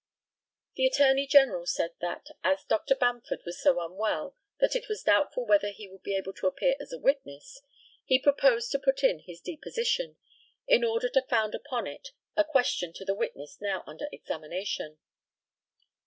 [0.77, 2.95] The ATTORNEY GENERAL said that, as Dr.
[2.95, 6.73] Bamford was so unwell that it was doubtful whether he would be able to appear
[6.79, 7.61] as a witness,
[8.03, 10.17] he proposed to put in his deposition,
[10.67, 14.97] in order to found upon it a question to the witness now under examination.